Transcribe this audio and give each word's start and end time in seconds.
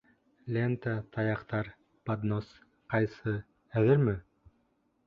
Лента, 0.55 0.93
таяҡтар, 1.17 1.69
поднос, 2.11 2.51
ҡайсы 2.95 3.37
әҙерме? 3.83 4.19